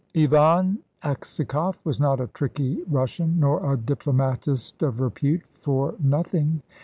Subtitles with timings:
[0.17, 6.63] Ivan Aksakoff was not a tricky Russian, nor a diplomatist of repute, for nothing.